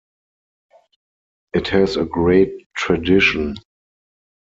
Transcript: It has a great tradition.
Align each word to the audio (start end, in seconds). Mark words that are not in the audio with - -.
It 1.53 1.67
has 1.67 1.95
a 1.95 2.05
great 2.05 2.67
tradition. 2.73 3.55